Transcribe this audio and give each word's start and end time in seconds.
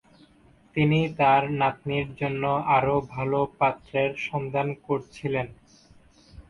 তিনি 0.75 0.99
তার 1.19 1.43
নাতনীর 1.59 2.07
জন্য 2.15 2.43
আরও 2.77 2.95
ভালো 3.13 3.39
পাত্রের 3.59 4.11
সন্ধান 4.27 4.67
করছিলেন। 4.85 5.47